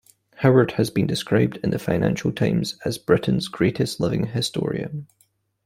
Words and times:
Howard 0.37 0.71
has 0.77 0.89
been 0.89 1.05
described 1.05 1.57
in 1.63 1.69
the 1.69 1.77
"Financial 1.77 2.31
Times" 2.31 2.75
as 2.83 2.97
"Britain's 2.97 3.47
greatest 3.47 3.99
living 3.99 4.25
historian". 4.25 5.05